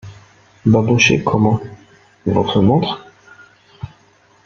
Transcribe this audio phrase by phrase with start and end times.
[0.65, 1.61] Babochet Comment!
[2.25, 3.05] votre montre?